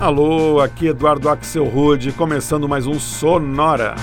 [0.00, 3.96] Alô, aqui Eduardo Axel Rude, começando mais um Sonora.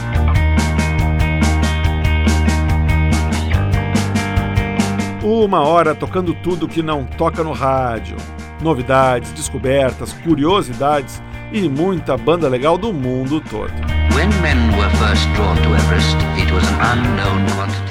[5.24, 8.18] Uma hora tocando tudo que não toca no rádio.
[8.62, 11.24] Novidades, descobertas, curiosidades
[11.54, 13.72] e muita banda legal do mundo todo.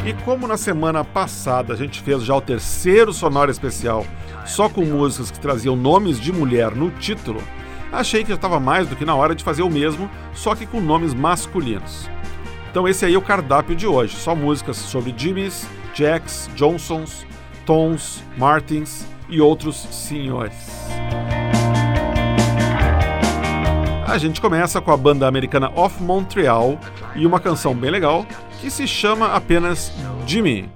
[0.05, 4.05] E como na semana passada a gente fez já o terceiro Sonora especial,
[4.45, 7.43] só com músicas que traziam nomes de mulher no título,
[7.95, 10.67] achei que já estava mais do que na hora de fazer o mesmo, só que
[10.67, 12.09] com nomes masculinos.
[12.71, 17.25] Então esse aí é o cardápio de hoje, só músicas sobre Jimmys, Jacks, Johnsons,
[17.65, 20.55] Tons, Martins e outros senhores.
[24.07, 26.79] A gente começa com a banda americana Of Montreal
[27.17, 28.27] e uma canção bem legal
[28.61, 29.93] que se chama apenas
[30.27, 30.69] Jimmy.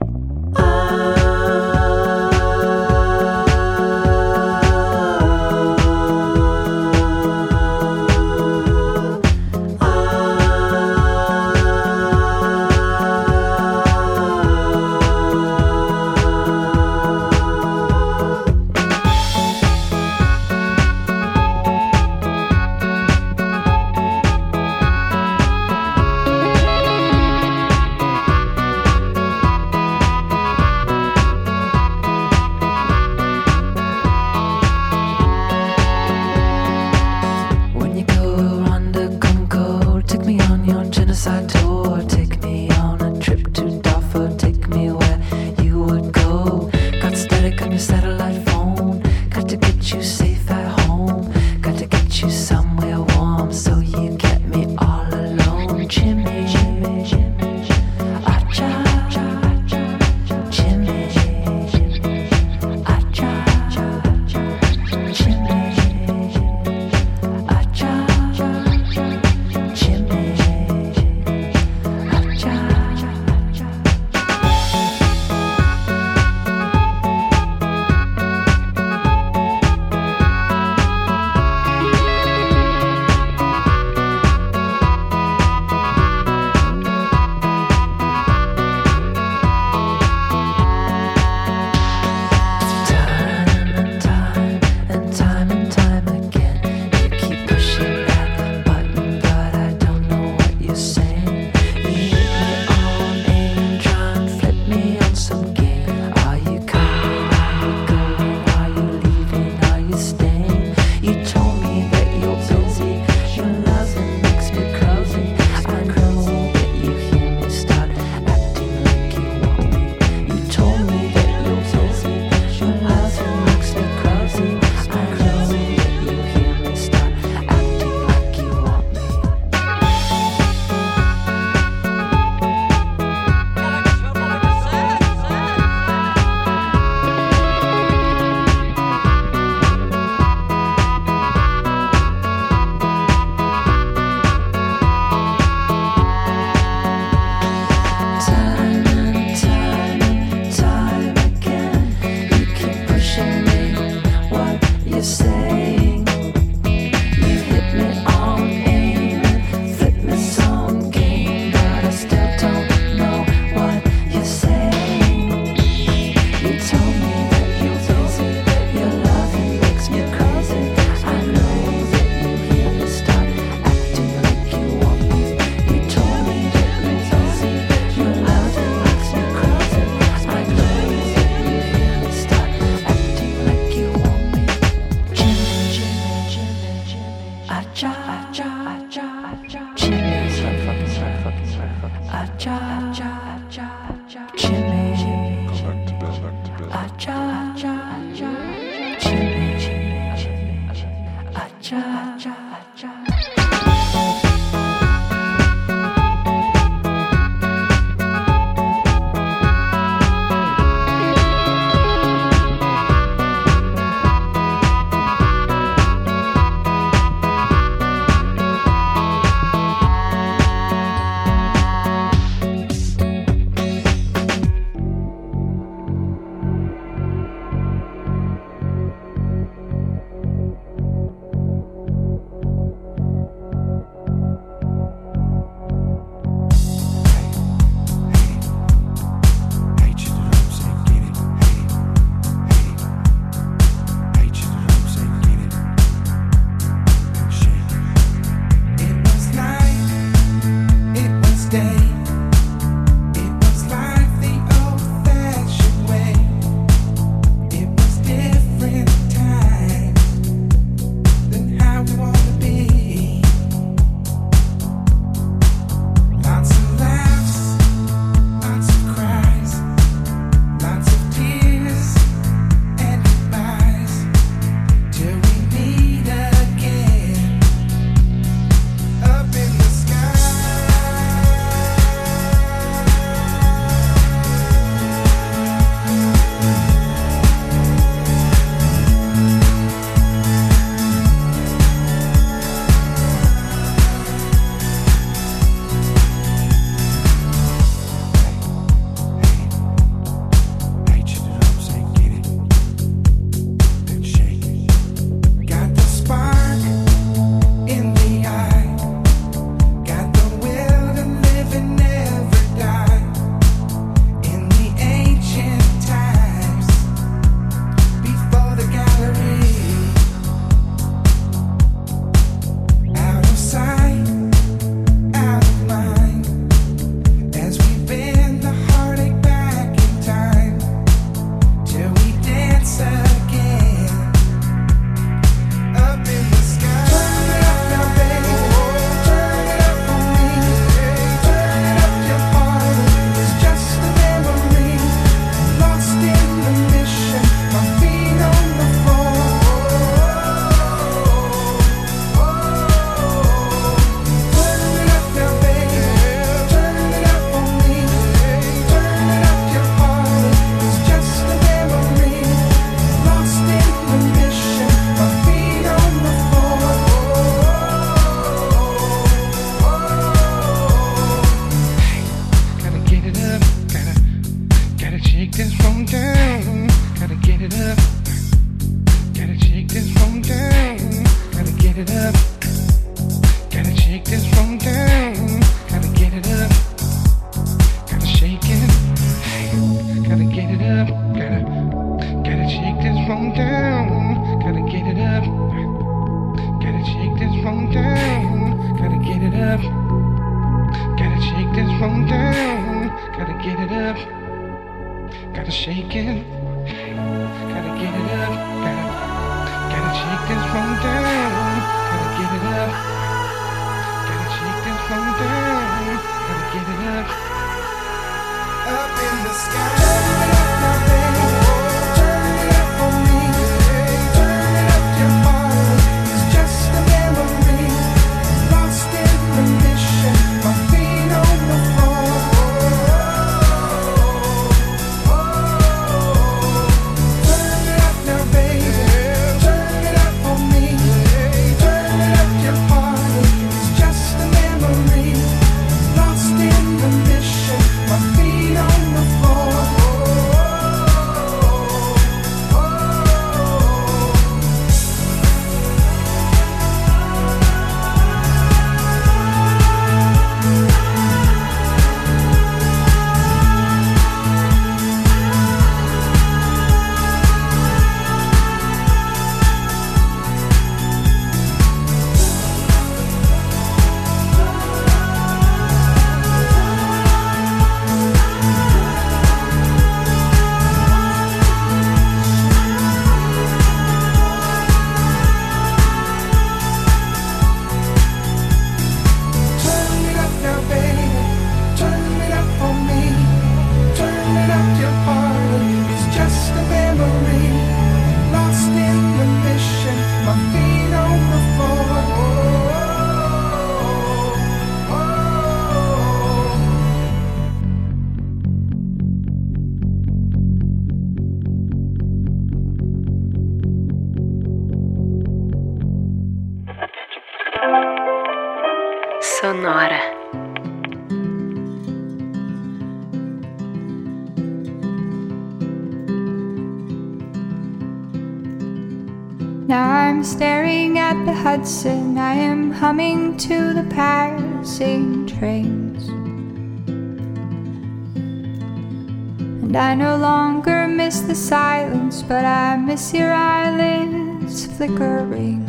[539.78, 545.62] I no longer miss the silence, but I miss your eyelids flickering.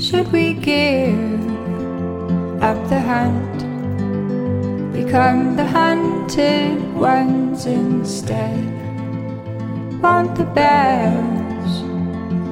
[0.00, 1.14] Should we give
[2.62, 3.58] up the hunt,
[4.92, 8.64] become the hunted ones instead?
[10.00, 11.36] Won't the bear?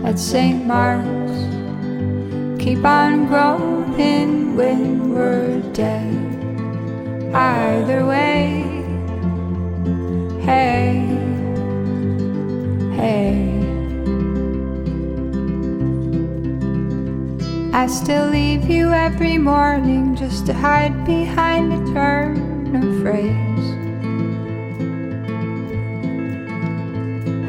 [0.04, 0.66] at St.
[0.66, 1.32] Mark's.
[2.62, 6.13] Keep on growing when we're dead.
[7.34, 8.62] Either way,
[10.42, 11.02] hey,
[12.94, 13.50] hey.
[17.72, 23.44] I still leave you every morning just to hide behind a turn of phrase.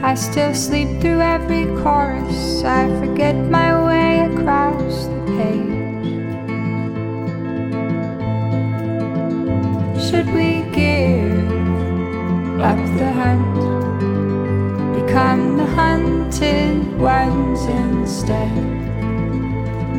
[0.04, 2.64] I still sleep through every chorus.
[2.64, 5.75] I forget my way across the page.
[10.16, 11.52] Should we give
[12.62, 13.56] up the hunt?
[14.96, 18.56] Become the hunted ones instead?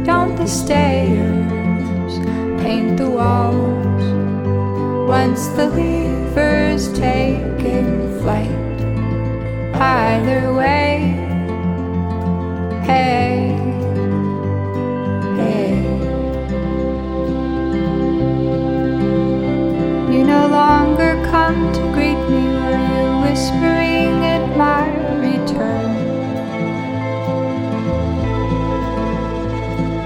[0.07, 2.15] Don't the stairs
[2.63, 4.05] paint the walls
[5.07, 8.51] once the lever's taken flight?
[9.75, 11.13] either way.
[12.87, 13.36] Hey.
[21.47, 24.85] Come to greet me, were you whispering at my
[25.27, 25.93] return?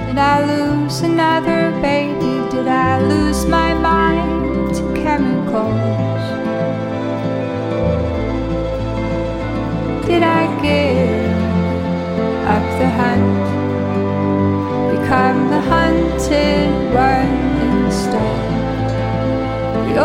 [0.06, 2.34] Did I lose another baby?
[2.50, 6.26] Did I lose my mind to chemicals?
[10.08, 11.36] did I give
[12.54, 13.44] up the hunt?
[14.92, 17.36] Become the hunted one
[17.68, 18.40] instead.
[19.88, 19.98] The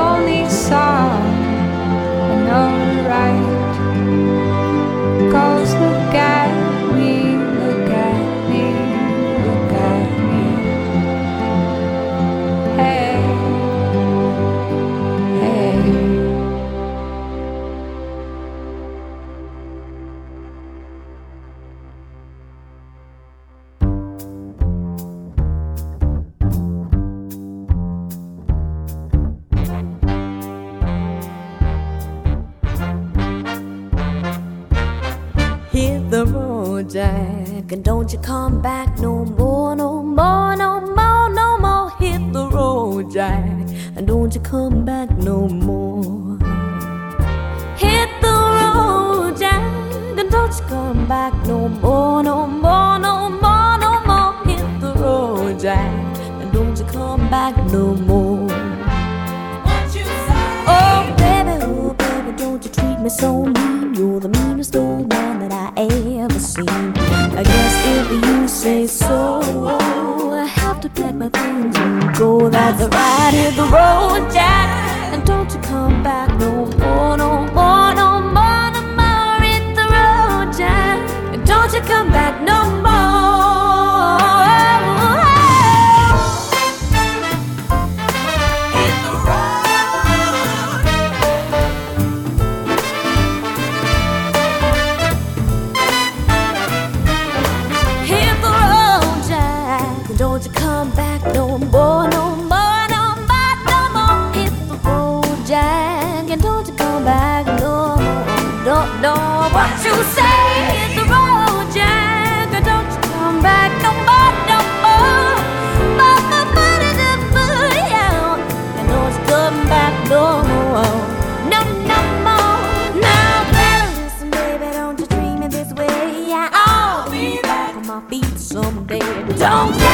[129.46, 129.85] Don't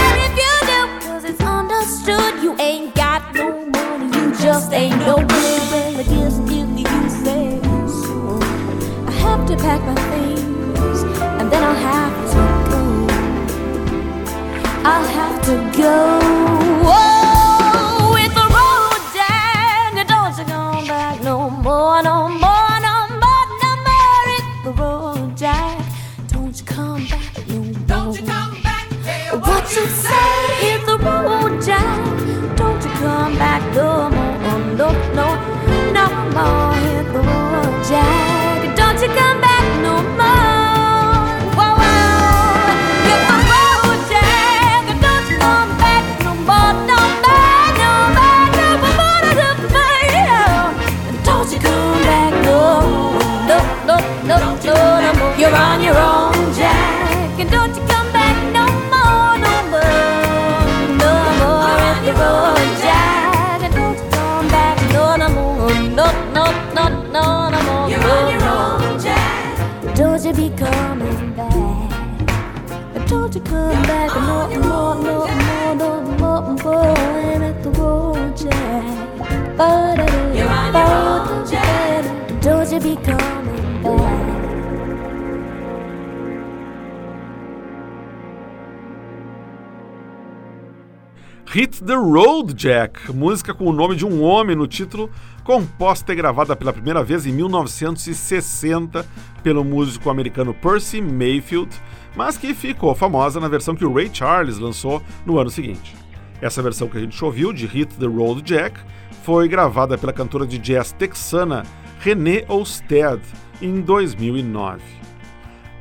[91.48, 95.10] Hit the Road Jack, música com o nome de um homem no título,
[95.44, 99.06] composta e gravada pela primeira vez em 1960
[99.44, 101.70] pelo músico americano Percy Mayfield,
[102.16, 105.94] mas que ficou famosa na versão que o Ray Charles lançou no ano seguinte.
[106.42, 108.80] Essa versão que a gente ouviu de Hit the Road Jack
[109.24, 111.64] foi gravada pela cantora de jazz texana
[112.00, 113.22] Renée Olstead
[113.62, 114.82] em 2009.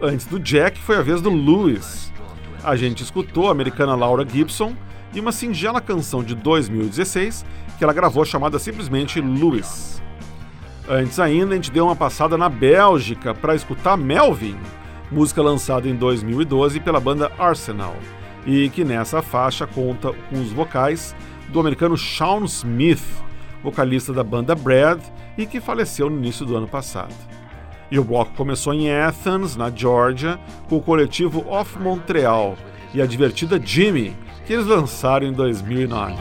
[0.02, 2.12] Antes do Jack foi a vez do Lewis.
[2.64, 4.75] A gente escutou a americana Laura Gibson
[5.14, 7.45] e uma singela canção de 2016
[7.76, 10.02] que ela gravou chamada simplesmente Lewis.
[10.88, 14.57] Antes ainda, a gente deu uma passada na Bélgica para escutar Melvin,
[15.11, 17.97] música lançada em 2012 pela banda Arsenal,
[18.45, 21.14] e que nessa faixa conta com os vocais
[21.49, 23.02] do americano Shawn Smith,
[23.62, 25.00] vocalista da banda Brad
[25.37, 27.14] e que faleceu no início do ano passado.
[27.90, 30.38] E o bloco começou em Athens, na Georgia,
[30.69, 32.57] com o coletivo Off Montreal
[32.95, 36.14] e a divertida Jimmy, que eles lançaram em 2009.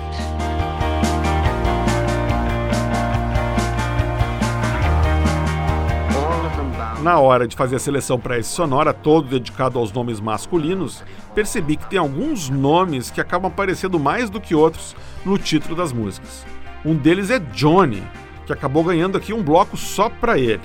[7.02, 11.02] Na hora de fazer a seleção para esse sonora todo dedicado aos nomes masculinos,
[11.34, 14.96] percebi que tem alguns nomes que acabam aparecendo mais do que outros
[15.26, 16.46] no título das músicas.
[16.84, 18.04] Um deles é Johnny,
[18.46, 20.62] que acabou ganhando aqui um bloco só para ele.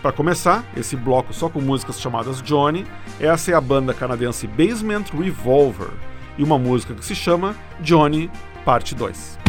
[0.00, 2.86] Para começar, esse bloco só com músicas chamadas Johnny,
[3.20, 5.90] essa é a banda canadense Basement Revolver
[6.38, 8.30] e uma música que se chama Johnny
[8.64, 9.45] Parte 2.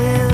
[0.00, 0.29] still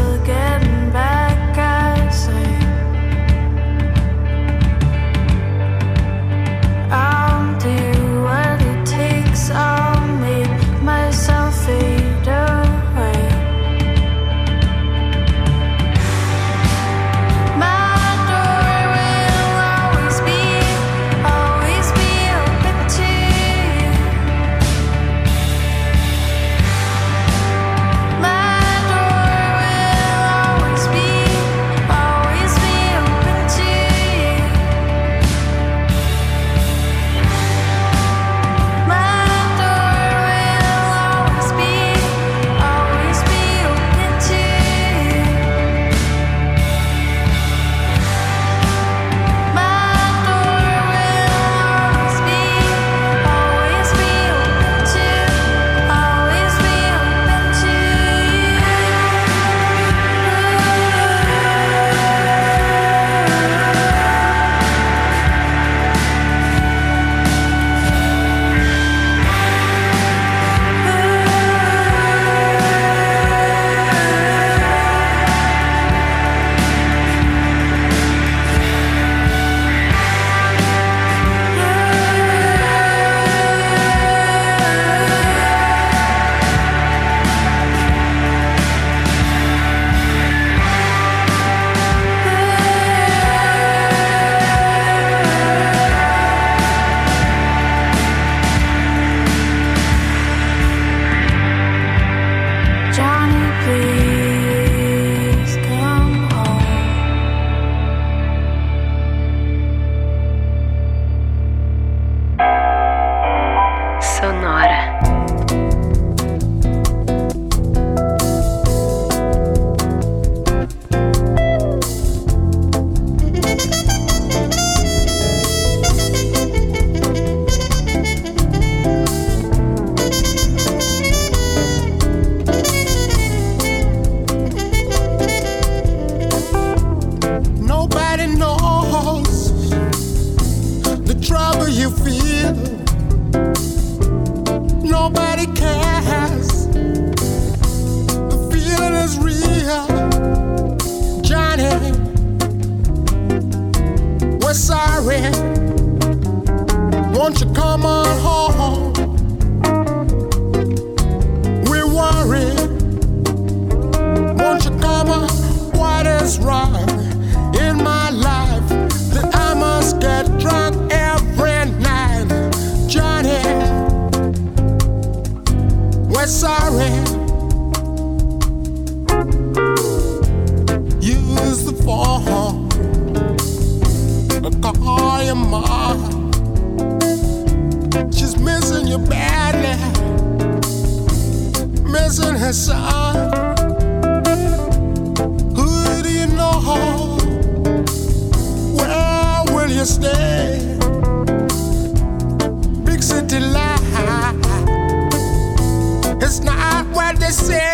[207.27, 207.66] not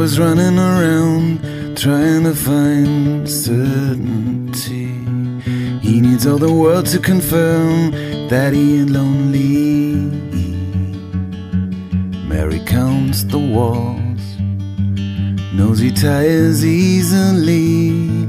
[0.00, 4.86] Always running around trying to find certainty.
[5.86, 7.90] He needs all the world to confirm
[8.30, 9.96] that he ain't lonely.
[12.26, 14.38] Mary counts the walls,
[15.52, 18.26] knows he tires easily.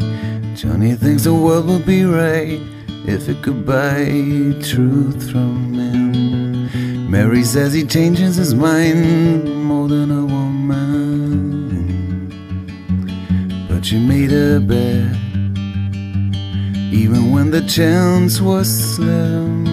[0.56, 2.60] Johnny thinks the world would be right
[3.08, 4.08] if it could buy
[4.62, 7.10] truth from him.
[7.10, 9.51] Mary says he changes his mind
[17.52, 19.66] when the chance was slim.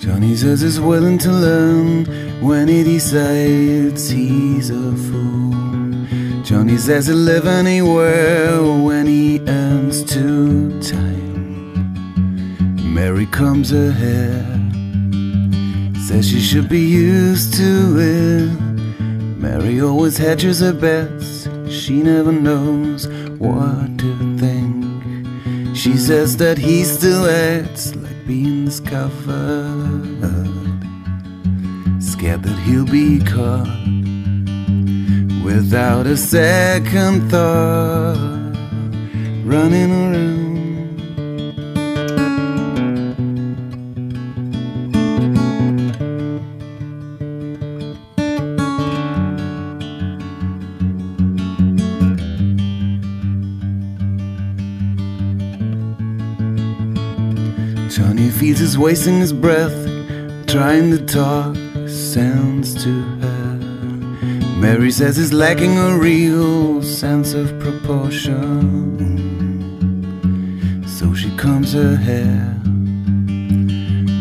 [0.00, 2.06] Johnny says he's willing to learn
[2.40, 5.39] when he decides he's a fool.
[6.50, 11.94] Johnny says he'll live anywhere when he earns two time.
[12.92, 14.72] Mary comes ahead,
[15.96, 18.50] says she should be used to it.
[19.38, 23.06] Mary always hedges her bets, she never knows
[23.38, 25.76] what to think.
[25.76, 29.20] She says that he still acts like being discovered,
[32.00, 33.99] scared that he'll be caught
[35.70, 38.16] without a second thought
[39.44, 40.50] running around.
[57.88, 59.86] Johnny feeds his waste in his breath
[60.48, 61.54] trying to talk
[61.86, 63.19] sounds too.
[64.60, 68.36] Mary says he's lacking a real sense of proportion.
[70.86, 72.60] So she combs her hair,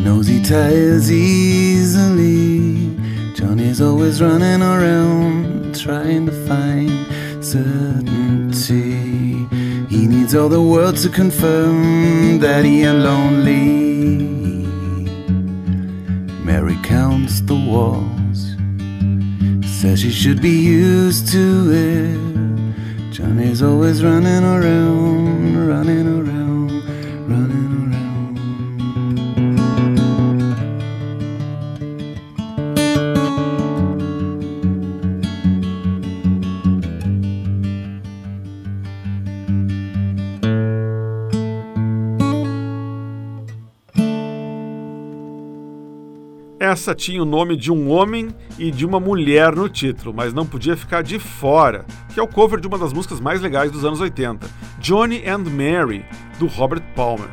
[0.04, 2.95] knows he tires easily.
[3.36, 6.89] Johnny's always running around trying to find
[7.43, 8.93] certainty.
[9.88, 14.28] He needs all the world to confirm that he lonely.
[16.43, 18.18] Mary counts the walls,
[19.79, 23.13] says she should be used to it.
[23.13, 26.38] Johnny's always running around, running around,
[46.79, 50.45] Essa tinha o nome de um homem e de uma mulher no título, mas não
[50.45, 53.83] podia ficar de fora, que é o cover de uma das músicas mais legais dos
[53.83, 54.47] anos 80,
[54.79, 56.05] Johnny and Mary,
[56.39, 57.27] do Robert Palmer.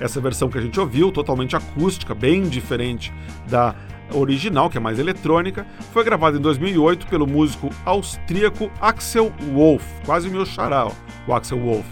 [0.00, 3.12] Essa versão que a gente ouviu, totalmente acústica, bem diferente
[3.46, 3.74] da
[4.10, 10.28] original, que é mais eletrônica, foi gravada em 2008 pelo músico austríaco Axel Wolf, quase
[10.28, 10.90] o meu xará,
[11.26, 11.84] o Axel Wolf.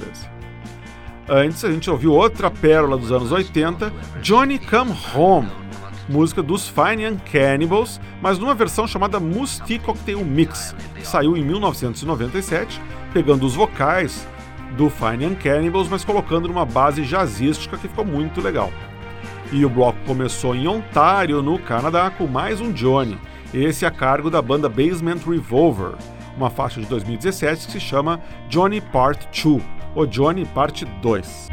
[1.29, 5.51] Antes a gente ouviu outra pérola dos anos 80, Johnny Come Home,
[6.09, 11.45] música dos Fine and Cannibals, mas numa versão chamada Musti Cocktail Mix, que saiu em
[11.45, 12.81] 1997,
[13.13, 14.27] pegando os vocais
[14.77, 18.73] do Fine and Cannibals, mas colocando numa base jazzística que ficou muito legal.
[19.53, 23.19] E o bloco começou em Ontário, no Canadá, com mais um Johnny,
[23.55, 25.93] esse a cargo da banda Basement Revolver,
[26.37, 29.63] uma faixa de 2017 que se chama Johnny Part 2,
[29.95, 31.49] ou Johnny Parte 2.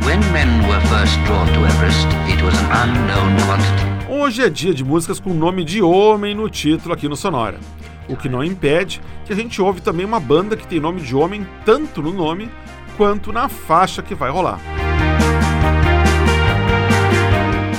[4.16, 7.60] Hoje é dia de músicas com nome de homem no título aqui no Sonora.
[8.08, 11.16] O que não impede que a gente ouve também uma banda que tem nome de
[11.16, 12.48] homem tanto no nome
[12.96, 14.60] quanto na faixa que vai rolar.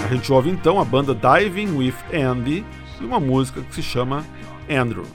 [0.04, 2.66] A gente ouve então a banda Diving with Andy
[3.00, 4.24] e uma música que se chama
[4.68, 5.06] Andrew.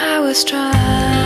[0.00, 1.17] I was trying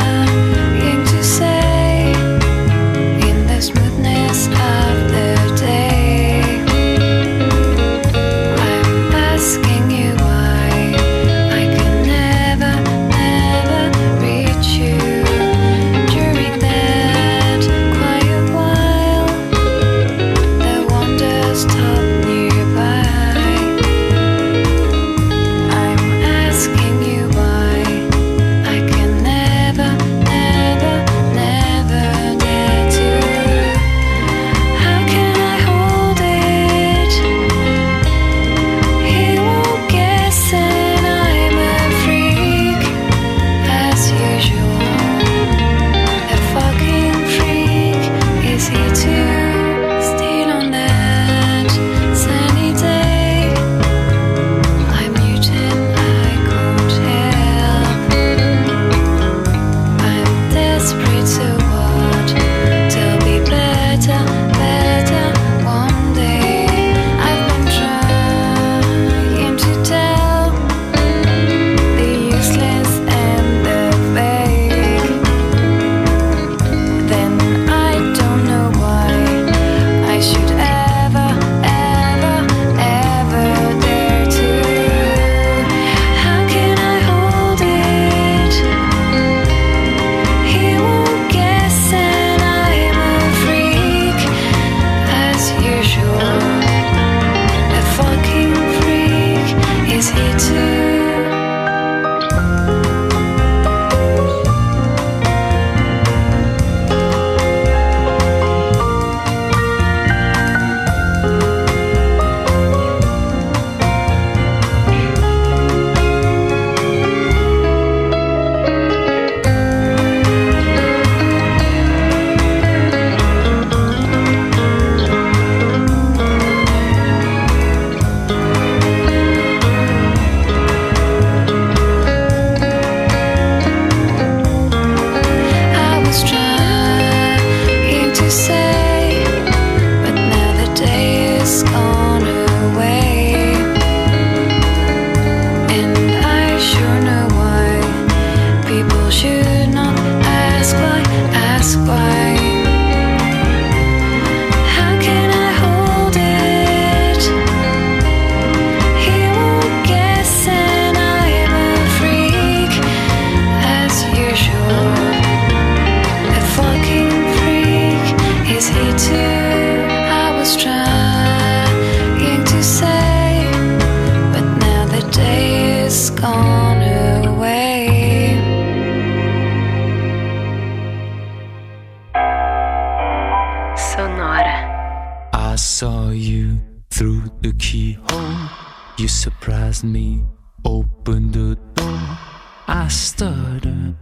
[192.92, 193.94] stutter,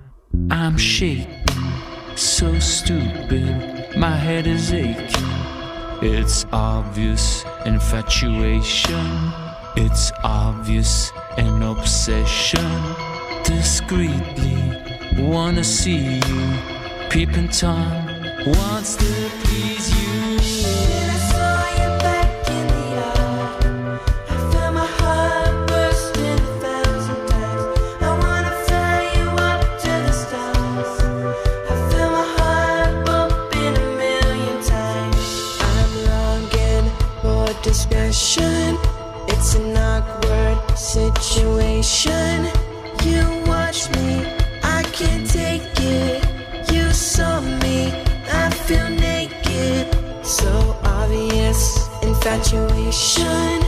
[0.50, 1.72] I'm shaking,
[2.16, 5.40] so stupid, my head is aching.
[6.03, 9.07] It's obvious infatuation,
[9.76, 12.70] it's obvious an obsession.
[13.44, 14.59] Discreetly
[15.18, 16.55] wanna see you,
[17.11, 18.07] peeping Tom
[18.46, 20.19] wants to please you.
[52.30, 53.60] infatuation.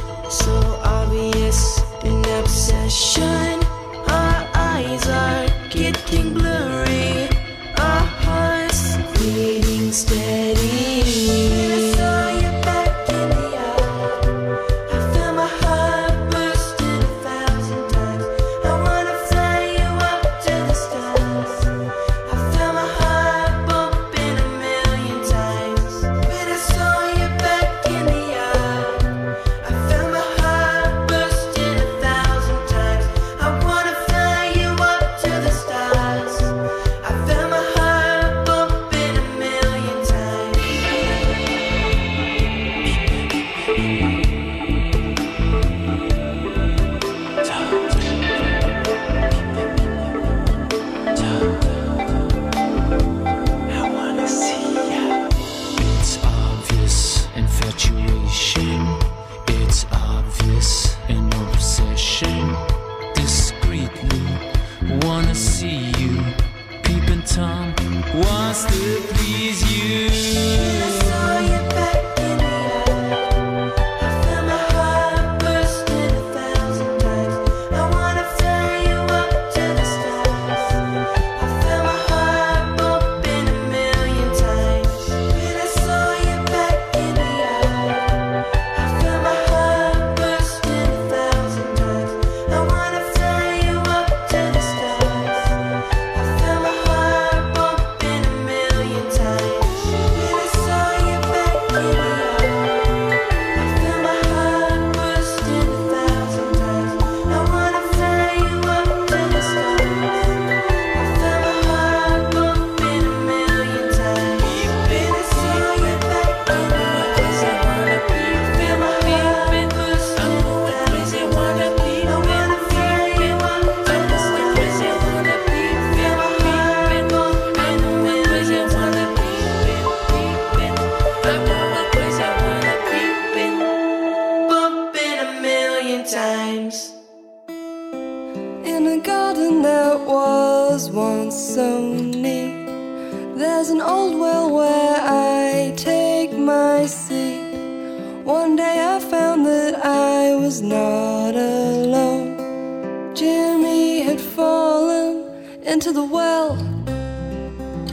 [155.72, 156.54] into the well.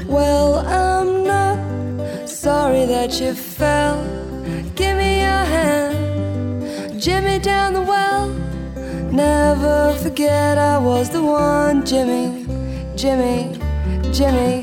[0.06, 4.04] Well, I'm not sorry that you fell.
[4.76, 8.28] Give me your hand, Jimmy down the well.
[9.14, 12.46] Never forget I was the one, Jimmy,
[12.98, 13.58] Jimmy,
[14.12, 14.59] Jimmy.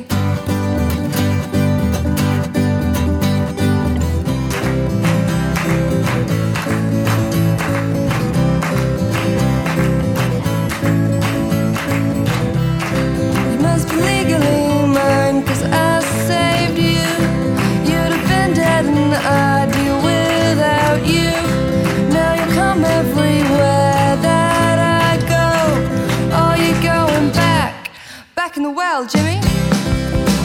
[28.98, 29.38] well, Jimmy?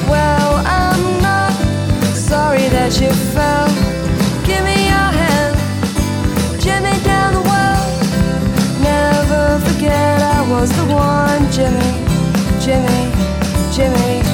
[0.09, 1.53] Well, I'm not
[2.13, 3.67] sorry that you fell.
[4.45, 5.55] Give me your hand,
[6.59, 7.87] Jimmy down the well.
[8.83, 11.91] Never forget I was the one, Jimmy,
[12.59, 13.03] Jimmy,
[13.73, 14.30] Jimmy.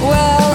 [0.00, 0.47] Well,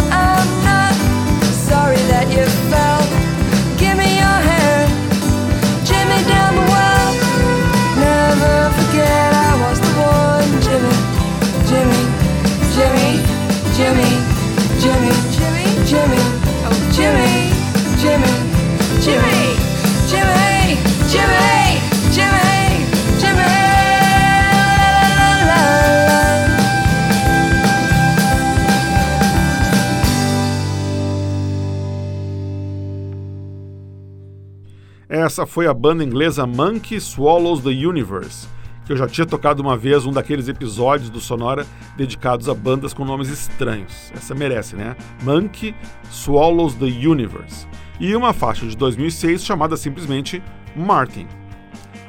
[35.24, 38.46] Essa foi a banda inglesa Monkey Swallows the Universe,
[38.86, 41.66] que eu já tinha tocado uma vez um daqueles episódios do Sonora
[41.96, 44.12] dedicados a bandas com nomes estranhos.
[44.14, 44.98] Essa merece, né?
[45.24, 45.74] Monkey
[46.12, 47.66] Swallows the Universe.
[48.02, 50.44] E uma faixa de 2006 chamada simplesmente
[50.76, 51.26] Martin.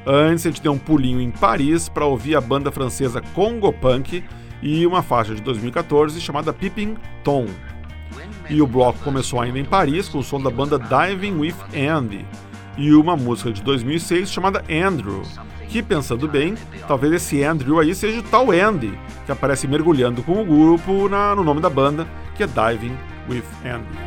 [0.05, 4.25] Antes a gente deu um pulinho em Paris para ouvir a banda francesa Congo Punk
[4.61, 7.47] e uma faixa de 2014 chamada Peeping Tom.
[8.51, 12.27] E o bloco começou ainda em Paris com o som da banda Diving with Andy
[12.77, 15.23] e uma música de 2006 chamada Andrew,
[15.69, 16.55] que pensando bem,
[16.87, 21.35] talvez esse Andrew aí seja o tal Andy, que aparece mergulhando com o grupo na-
[21.35, 22.07] no nome da banda,
[22.37, 22.97] que é Diving
[23.29, 24.05] with Andy.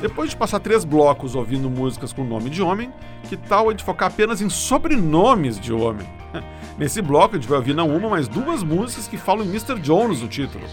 [0.00, 2.92] Depois de passar três blocos ouvindo músicas com nome de homem,
[3.28, 6.06] que tal a gente focar apenas em sobrenomes de homem?
[6.78, 9.78] Nesse bloco a gente vai ouvir não uma, mas duas músicas que falam em Mr.
[9.80, 10.64] Jones no título.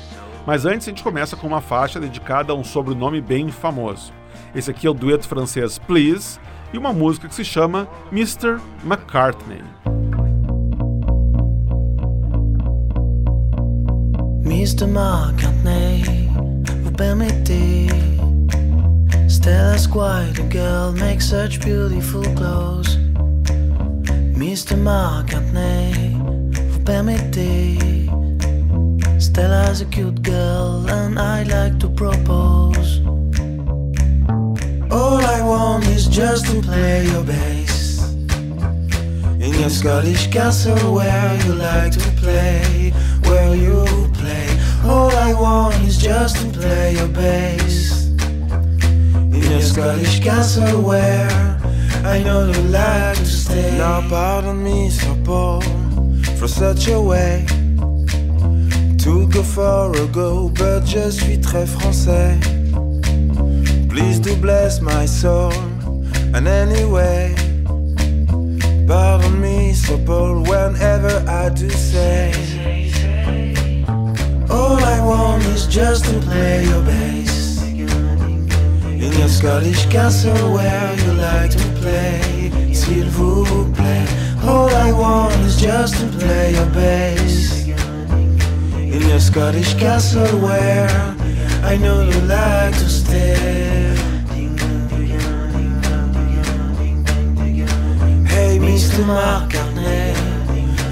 [0.45, 4.13] Mas antes a gente começa com uma faixa dedicada a um sobrenome bem famoso.
[4.53, 6.39] Esse aqui é o dueto francês Please
[6.71, 8.59] e uma música que se chama Mr.
[8.83, 9.61] McCartney.
[14.43, 14.85] Mr.
[14.85, 16.29] McCartney,
[16.83, 17.89] vous permettez
[19.27, 22.97] Stella's quite a girl, makes such beautiful clothes
[24.35, 24.75] Mr.
[24.75, 26.15] McCartney,
[26.71, 28.04] vous permettez
[29.17, 32.99] Stella's a cute girl and I'd like to propose.
[34.91, 38.13] All I want is just to play your bass.
[39.39, 42.91] In your Scottish castle where you like to play
[43.23, 44.47] Where you play.
[44.83, 48.07] All I want is just to play your bass.
[48.09, 51.29] In your Scottish castle where
[52.03, 53.77] I know you like to stay.
[53.77, 55.61] Now pardon me, Sir Paul,
[56.37, 57.45] for such a way
[59.05, 62.39] to go for a go, but je suis très français.
[63.87, 65.53] Please do bless my soul,
[66.33, 67.35] and anyway,
[68.87, 72.31] pardon me, Sir Paul, whenever I do say,
[74.49, 77.61] All I want is just to play your bass.
[79.05, 84.07] In your Scottish castle where you like to play S'il vous plaît.
[84.43, 87.34] All I want is just to play your bass
[88.95, 90.87] In your Scottish castle where
[91.63, 93.93] I know you like to stay
[98.25, 99.03] Hey Mr.
[99.03, 100.15] McCartney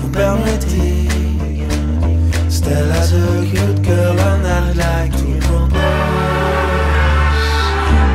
[0.02, 1.08] Vous permettez
[2.50, 5.80] Stella's a cute girl and I'd like to propose.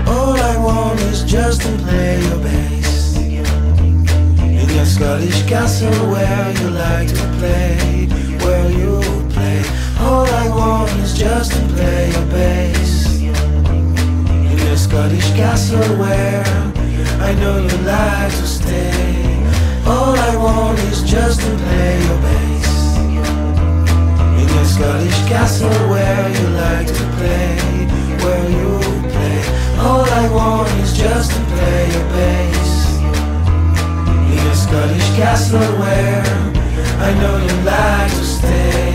[0.07, 3.17] All I want is just to play your bass.
[3.17, 8.07] In your Scottish castle where you like to play
[8.45, 9.28] Where you
[10.19, 16.43] All I want is just to play your bass In your Scottish castle where
[17.21, 19.47] I know you like to stay
[19.87, 22.97] All I want is just to play your bass
[24.41, 27.57] in your Scottish castle where you like to play,
[28.23, 28.71] where you
[29.15, 29.39] play.
[29.79, 32.99] All I want is just to play your bass.
[34.11, 36.25] In your Scottish castle where
[37.07, 38.88] I know you like to stay.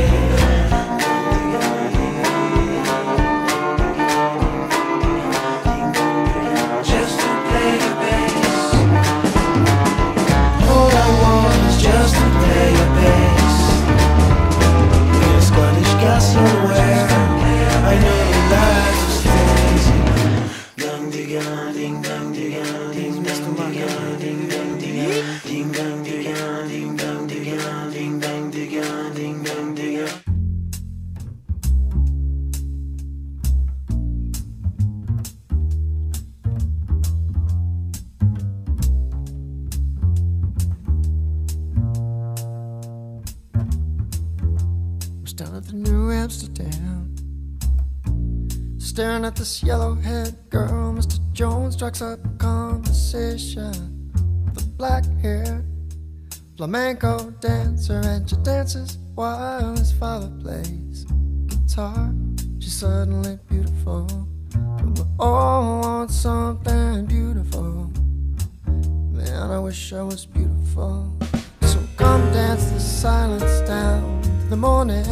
[56.64, 61.06] Flamenco dancer, and she dances while his father plays
[61.46, 62.10] guitar.
[62.58, 64.08] She's suddenly beautiful.
[64.54, 67.92] But we all want something beautiful.
[69.12, 71.14] Man, I wish I was beautiful.
[71.64, 75.04] So come dance the silence down to the morning.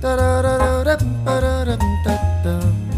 [0.00, 2.89] Da da da da da da da da da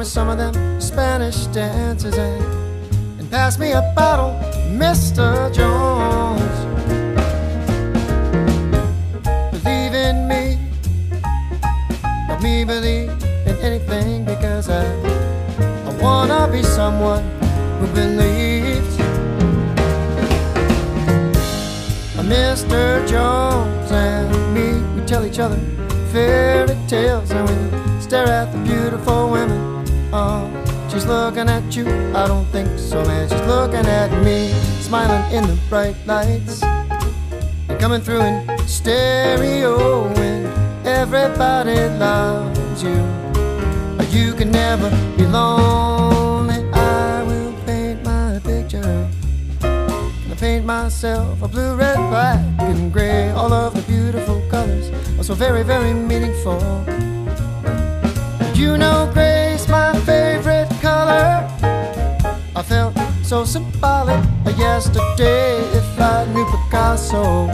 [0.00, 3.18] me some of them Spanish dances and, eh?
[3.18, 4.32] and pass me a bottle,
[4.72, 5.52] Mr.
[5.52, 6.56] Jones.
[9.52, 10.58] Believe in me,
[12.28, 13.10] let me believe
[13.46, 14.84] in anything because I,
[15.88, 17.24] I wanna be someone
[17.78, 18.96] who believes.
[22.30, 23.06] Mr.
[23.08, 25.58] Jones and me, we tell each other
[26.12, 29.59] fairy tales and we stare at the beautiful women.
[30.12, 30.50] Oh,
[30.90, 33.28] she's looking at you, I don't think so, man.
[33.28, 34.50] She's looking at me,
[34.80, 36.64] smiling in the bright lights.
[36.64, 40.46] And coming through in stereo, and
[40.84, 42.98] everybody loves you.
[43.96, 46.68] But you can never be lonely.
[46.72, 49.08] I will paint my picture.
[49.62, 53.30] I paint myself a blue, red, black, and gray.
[53.30, 54.90] All of the beautiful colors
[55.20, 56.60] are so very, very meaningful.
[58.54, 61.46] You know, gray's my favorite color.
[62.56, 64.22] I felt so symbolic
[64.58, 65.58] yesterday.
[65.72, 67.46] If I knew Picasso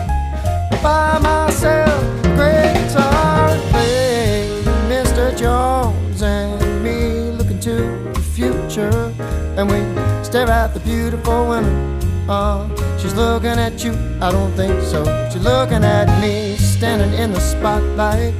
[0.82, 4.62] by myself, great guitar and play.
[4.88, 5.36] Mr.
[5.36, 7.74] Jones and me looking to
[8.14, 9.12] the future,
[9.56, 9.78] and we
[10.24, 12.00] stare at the beautiful women.
[12.28, 12.66] Uh,
[12.98, 15.04] she's looking at you, I don't think so.
[15.30, 18.34] She's looking at me, standing in the spotlight.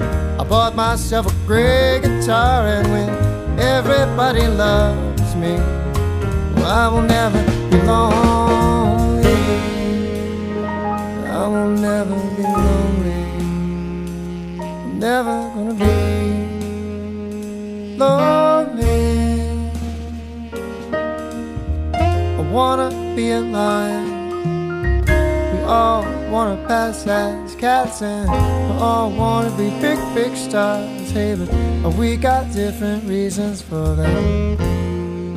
[0.00, 3.08] I bought myself a great guitar, and when
[3.58, 5.56] everybody loves me,
[6.56, 9.40] well, I will never be lonely.
[11.26, 13.24] I will never be lonely.
[14.60, 15.94] I'm never gonna be
[17.96, 19.02] lonely.
[22.02, 24.08] I wanna be alive.
[25.52, 28.28] We all wanna pass as cats and
[28.80, 31.10] all wanna be big, big stars.
[31.10, 31.34] Hey,
[31.82, 34.58] but we got different reasons for that.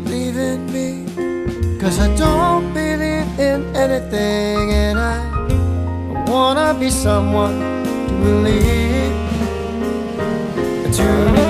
[0.03, 7.59] Believe in me, cause I don't believe in anything and I, wanna be someone
[8.07, 9.11] to believe.
[10.93, 11.42] To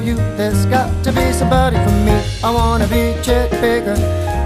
[0.00, 0.14] you.
[0.36, 2.16] There's got to be somebody for me.
[2.42, 3.96] I wanna be Chet Baker.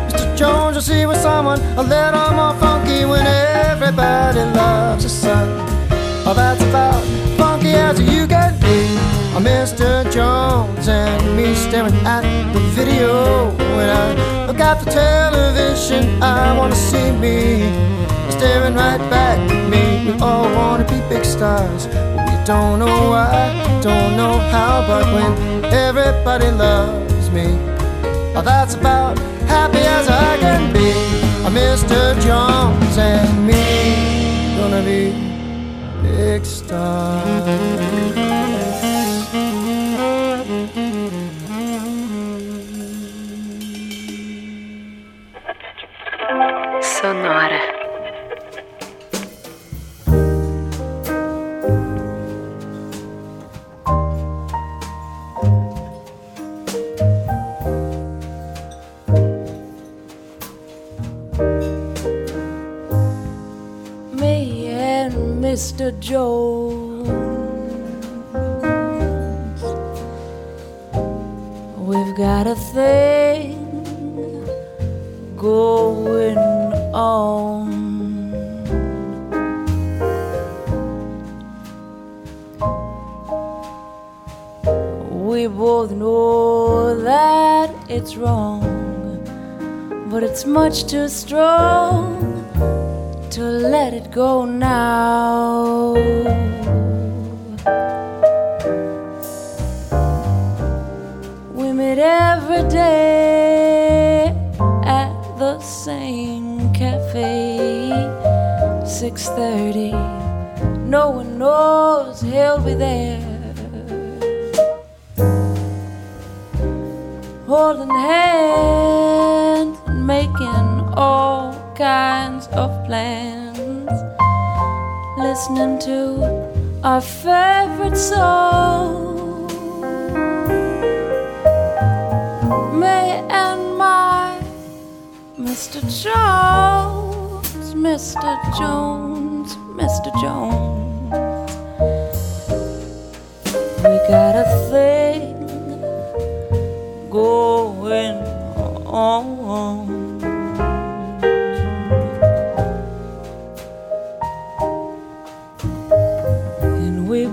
[0.09, 0.37] Mr.
[0.37, 5.49] Jones, you'll see with someone a little more funky when everybody loves the sun.
[6.27, 7.03] Oh, that's about
[7.37, 8.79] funky as you can be.
[9.35, 10.11] Oh, Mr.
[10.13, 12.23] Jones and me staring at
[12.53, 16.23] the video when I look at the television.
[16.23, 17.69] I wanna see me
[18.31, 20.13] staring right back at me.
[20.13, 21.87] We all wanna be big stars,
[22.47, 24.85] don't know why, don't know how.
[24.87, 27.59] But when everybody loves me,
[28.37, 29.19] oh, that's about
[29.49, 30.93] happy as I can be.
[31.45, 32.15] Uh, Mr.
[32.23, 35.11] Jones and me gonna be
[36.03, 38.46] big stars.
[65.77, 65.93] Mr.
[66.01, 67.07] Jones.
[71.77, 73.61] We've got a thing
[75.37, 76.39] going
[76.95, 77.67] on.
[85.29, 88.63] We both know that it's wrong,
[90.09, 91.46] but it's much too strong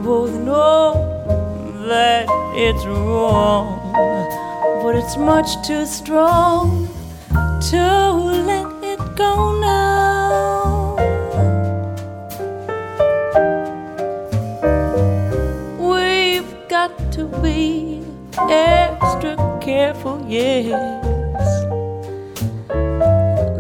[0.03, 0.93] both know
[1.87, 3.79] that it's wrong,
[4.83, 6.89] but it's much too strong
[7.69, 8.11] to
[8.49, 10.95] let it go now.
[15.79, 18.03] We've got to be
[18.49, 20.67] extra careful, yes,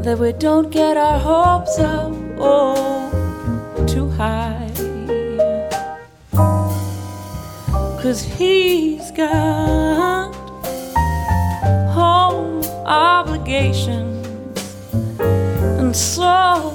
[0.03, 2.92] that we don't get our hopes up oh
[8.03, 10.35] Cause he's got
[11.93, 14.27] home obligations,
[15.79, 16.72] and so,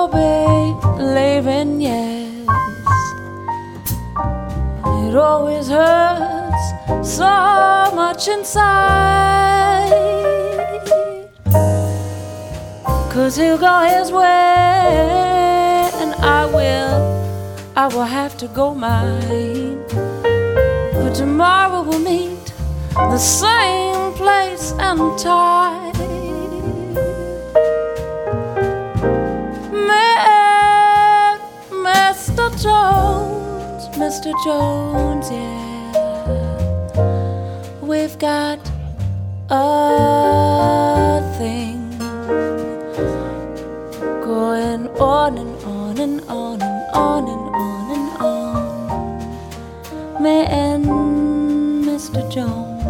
[0.00, 2.46] to be yes.
[5.04, 6.64] It always hurts
[7.02, 9.90] so much inside.
[13.12, 14.22] Cause he'll go his way,
[16.00, 17.00] and I will,
[17.76, 19.82] I will have to go mine.
[20.94, 22.54] But tomorrow we'll meet
[22.94, 25.89] the same place and time.
[32.62, 34.32] Jones, Mr.
[34.44, 35.92] Jones, yeah.
[37.80, 38.58] We've got
[39.48, 41.96] a thing
[44.20, 50.22] going on and on and on and on and on and on.
[50.22, 50.84] Me and
[51.86, 52.20] Mr.
[52.30, 52.84] Jones,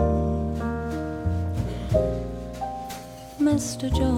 [3.39, 3.89] Mr.
[3.97, 4.10] Jones.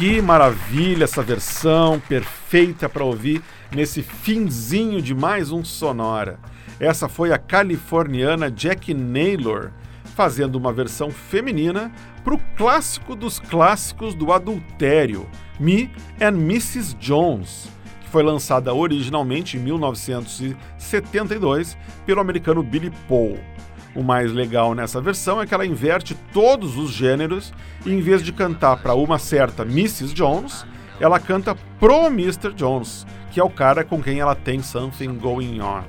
[0.00, 6.40] Que maravilha essa versão, perfeita para ouvir nesse finzinho de mais um Sonora.
[6.80, 9.72] Essa foi a californiana Jack Naylor
[10.16, 11.92] fazendo uma versão feminina
[12.24, 15.28] para o clássico dos clássicos do adultério,
[15.58, 16.96] Me and Mrs.
[16.98, 17.68] Jones,
[18.00, 21.76] que foi lançada originalmente em 1972
[22.06, 23.38] pelo americano Billy Paul.
[23.94, 27.52] O mais legal nessa versão é que ela inverte todos os gêneros
[27.84, 30.14] e em vez de cantar para uma certa Mrs.
[30.14, 30.64] Jones,
[31.00, 32.52] ela canta pro Mr.
[32.54, 35.82] Jones, que é o cara com quem ela tem something going on.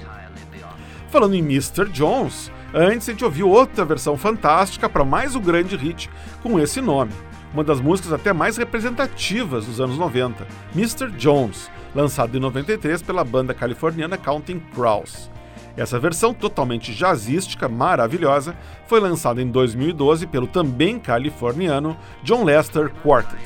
[1.10, 1.90] Falando em Mr.
[1.90, 6.10] Jones, antes a gente ouviu outra versão fantástica para mais um grande hit
[6.42, 7.12] com esse nome,
[7.54, 11.12] uma das músicas até mais representativas dos anos 90, Mr.
[11.12, 15.30] Jones, lançado em 93 pela banda californiana Counting Crows.
[15.76, 18.56] Essa versão totalmente jazzística, maravilhosa,
[18.88, 23.42] foi lançada em 2012 pelo também californiano John Lester Quartet.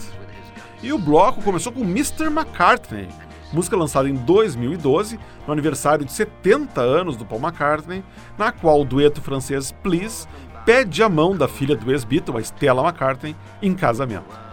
[0.82, 2.26] E o bloco começou com Mr.
[2.26, 3.07] McCartney,
[3.53, 8.03] música lançada em 2012, no aniversário de 70 anos do Paul McCartney,
[8.38, 10.28] na qual o dueto francês Please
[10.65, 14.45] pede a mão da filha do ex-Beatle, a Stella McCartney, em casamento.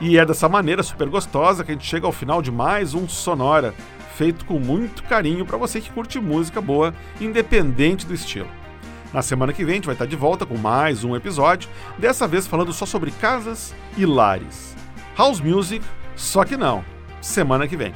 [0.00, 3.08] E é dessa maneira super gostosa que a gente chega ao final de mais um
[3.08, 3.74] Sonora,
[4.18, 8.48] feito com muito carinho para você que curte música boa, independente do estilo.
[9.12, 12.26] Na semana que vem a gente vai estar de volta com mais um episódio, dessa
[12.26, 14.74] vez falando só sobre casas e lares.
[15.16, 15.84] House Music,
[16.16, 16.84] só que não.
[17.20, 17.94] Semana que vem.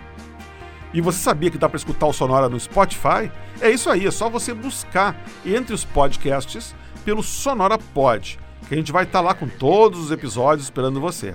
[0.94, 3.28] E você sabia que dá para escutar o Sonora no Spotify?
[3.60, 6.72] É isso aí, é só você buscar entre os podcasts
[7.04, 11.34] pelo Sonora Pod, que a gente vai estar lá com todos os episódios esperando você.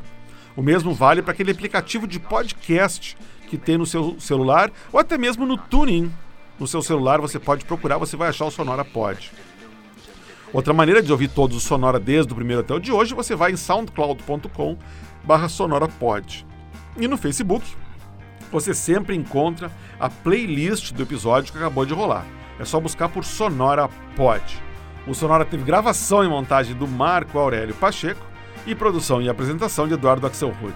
[0.56, 3.18] O mesmo vale para aquele aplicativo de podcast
[3.48, 6.12] que tem no seu celular ou até mesmo no TuneIn.
[6.60, 9.32] No seu celular você pode procurar, você vai achar o Sonora Pod.
[10.54, 13.36] Outra maneira de ouvir todos os Sonora desde o primeiro até o de hoje, você
[13.36, 14.78] vai em soundcloud.com
[15.24, 16.46] barra sonorapod.
[16.98, 17.66] E no Facebook,
[18.52, 19.70] você sempre encontra
[20.00, 22.26] a playlist do episódio que acabou de rolar.
[22.58, 24.42] É só buscar por Sonora Pod.
[25.06, 28.26] O Sonora teve gravação e montagem do Marco Aurélio Pacheco
[28.66, 30.76] e produção e apresentação de Eduardo Axelrod.